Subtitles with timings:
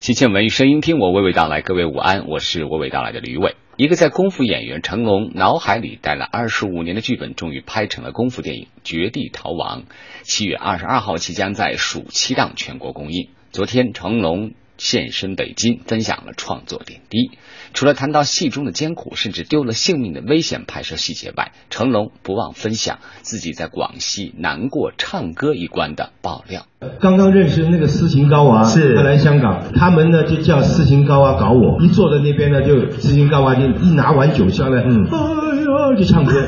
[0.00, 3.56] 新鲜文声音听我娓娓道来，各位午安，我是娓娓道来的吕伟。
[3.76, 9.82] 一个在功夫演员成龙脑海里待了二十五年的剧本，终于拍成了功夫电影《绝地逃亡》。
[10.22, 13.28] 七月二十二号即将在暑期档全国公映。
[13.52, 14.52] 昨天成龙。
[14.80, 17.30] 现身北京，分享了创作点滴。
[17.74, 26.66] 除了谈到戏中的艰苦，甚至丢了性命的危险拍摄细节外，成龙不忘分享自己在广西难过唱歌一关的爆料。
[26.98, 36.42] 刚刚认识那个斯琴高娃，是他来香港，他们呢就叫斯琴高娃搞我，一坐在那边呢就斯琴高娃就一拿完酒下来，嗯，哎呀就唱歌。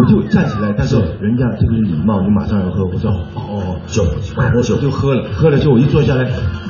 [0.00, 2.84] 我就站起来，但是人家这个是礼貌，你马上要喝。
[2.84, 4.04] 我说哦，酒，
[4.54, 6.28] 我酒就喝了，喝了之后我一坐下来，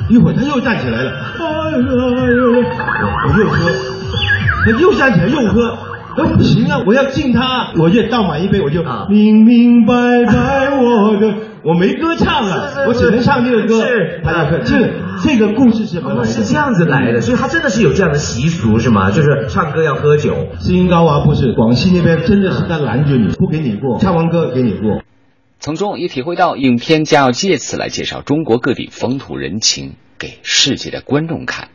[0.09, 3.71] 一会儿他又站起来了，哎呦，我又喝，
[4.65, 5.77] 他又站起来又喝，
[6.17, 9.93] 那不行啊，我要敬他，我就倒满一杯，我就明明白
[10.25, 11.33] 白我的。
[11.63, 13.85] 我没歌唱了，我只能唱这个歌。
[13.85, 14.21] 是，
[14.65, 14.89] 这
[15.23, 19.11] 这个故事是是这样子来的，所以他真的是有这样的习俗是吗？
[19.11, 20.49] 就是唱歌要喝酒。
[20.59, 25.01] 斯音高娃不是广西那边真的是在拦着你，不给你过，唱完歌给你过。
[25.59, 31.69] 从中也体会到，影片将要借此来介绍中国各地风土人情给世界的观众看。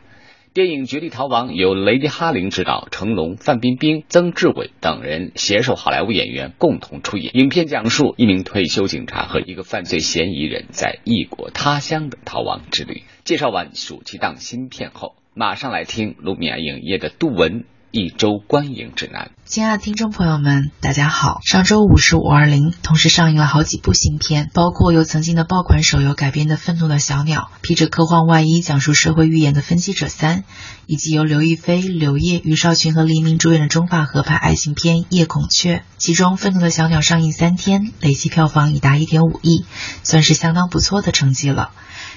[0.59, 7.33] 电影《绝地逃亡》由雷迪哈林执导，成龙、范冰冰、曾志伟等人携手好莱坞演员共同出演。
[7.33, 13.03] 影片讲述一名退休警察和一个犯罪嫌疑人在异国他乡的逃亡之旅。
[13.23, 17.63] 介绍完暑期档新片后，马上来听卢米亚影业的杜文。
[17.91, 21.39] 一周观影指南，亲爱的听众朋友们，大家好。
[21.43, 30.41] 上周五是五二零，同时上映了好几部新片，包括由曾经的爆款手游改编的《愤怒的小鸟》，披着科幻外衣讲述社会预言的《分析者三》，
[30.85, 35.77] 以及由刘亦菲、刘烨、余少群和黎明主演的中法合拍爱情片《夜孔雀》。
[35.97, 39.65] 其中，《愤怒的小鸟》上映三天，累计票房已达一点五亿，
[40.03, 41.71] 算是相当不错的成绩了。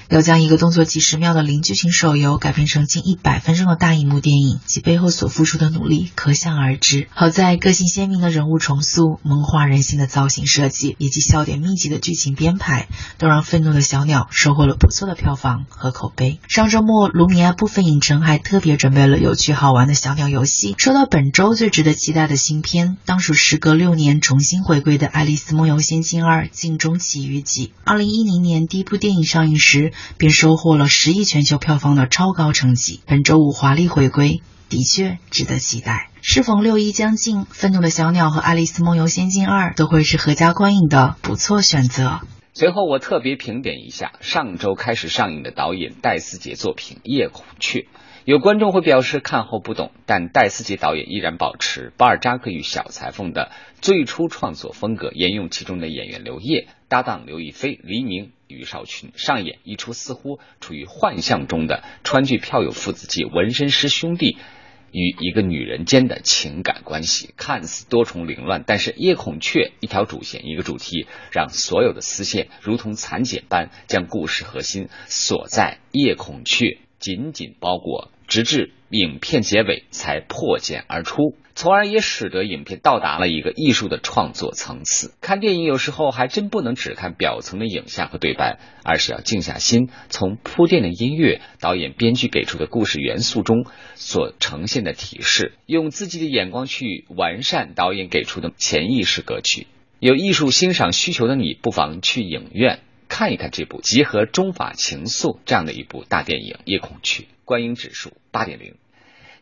[0.09, 7.07] 要将一个动作几十秒的零剧情手游改编成近一百分钟的大荧幕电影，其背后所付出的努力可想而知。
[7.13, 12.87] 好在个性鲜明的人物重塑、萌化人心的造型设计，以及笑点密集的剧情编排，
[13.17, 16.39] 都让《愤怒的小鸟》收获了不错的票房和口碑。
[16.47, 20.75] 上周末，卢米埃部分影城还特别准备了有趣好玩的小鸟游戏。
[20.77, 27.67] 说到本周最值得期待的新片，当属时隔六年重新回归的《爱丽丝梦游仙境二：镜中奇遇记》。
[27.83, 29.91] 二零一零年第一部电影上映时。
[30.17, 33.01] 便收获了十亿全球票房的超高成绩。
[33.05, 36.09] 本周五华丽回归，的确值得期待。
[36.21, 42.21] 适逢六一将近，《愤怒的小鸟》和《爱丽丝梦游仙境二》都会是合家观影的不错选择。
[42.55, 47.79] 随后，我特别评点一下上周开始上映的导演戴思杰作品《夜孔雀》。
[48.25, 64.37] 有观众会表示看后不懂，但戴思杰导演依然保持巴尔扎克与小裁缝的最初创作风格，沿用其中的演员刘烨搭档刘亦菲、黎明、于少群，上演一出似乎处于幻象中的川剧票友父子及纹身师兄弟
[64.93, 76.77] 与一个女人间的情感关系，看似多重凌乱，但是夜孔雀一条主线一个主题，让所有的丝线如同蚕茧般将故事核心锁在夜孔雀。
[76.99, 85.15] 紧紧包裹，直至影片结尾才破茧而出，从而也使得影片到达了一个艺术的创作层次。
[85.19, 93.65] 看电影有时候还真不能只看表层的影像和对白，而是要静下心，从铺垫的音乐、导演、编剧给出的故事元素中
[93.95, 99.65] 所呈现的提示，用自己的眼光去完善导演给出的潜意识歌曲。
[99.97, 102.81] 有艺术欣赏需求的你，不妨去影院。
[103.09, 108.73] 看一看这部集合中法情愫这样的一部大电影《夜空曲》，观影指数八点零。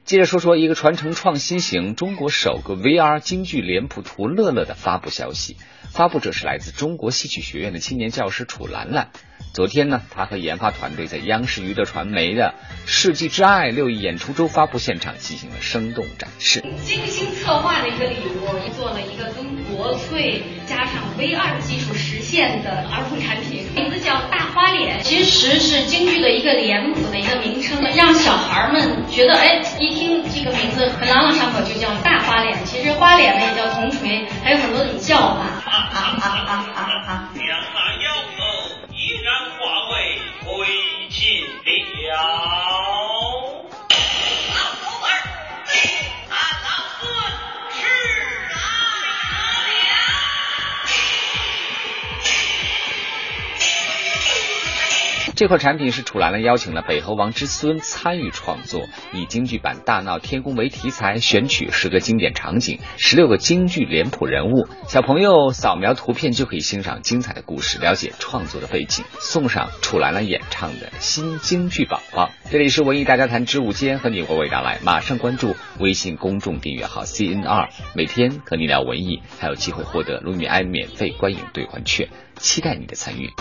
[0.03, 5.56] 接着说说一个传承创新型中国首个 VR 京剧脸谱图乐乐的发布消息，
[5.89, 9.09] 发布者是来自中国戏曲学院的青年教师楚兰兰。
[9.53, 12.56] 昨天呢，他和研发团队在央视娱乐传媒的
[12.90, 16.61] 《世纪之爱》六一演出周发布现场进行了生动展示。
[16.84, 32.58] 精心策划的一个礼物，做了一个跟国粹加上 VR 技术实现的儿童产品，名字叫大花脸，其实是京剧的一个脸谱的一个名称，让小孩们觉得，哎，一一听这个名字很朗朗上口，就叫大花脸。
[32.64, 35.41] 其实花脸呢也叫铜锤，还有很多种叫法。
[35.66, 37.29] 啊啊啊啊啊啊！
[55.41, 72.29] 这款产品是楚兰兰邀请了北河王之孙参与创作，以京剧版《大闹天宫》为题材，选取十个经典场景、十六个京剧脸谱人物，小朋友扫描图片就可以欣赏精彩的故事，了解创作的背景，送上楚兰兰演唱的新京剧宝宝。
[72.52, 83.32] 这里是文艺大家谈之午间，和你娓娓道来，马上关注微信公众订阅号 CNR，每天和你聊文艺，还有机会获得卢米埃免费观影兑换券，期待你的参与。